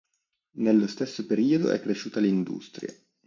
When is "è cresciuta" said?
1.69-2.19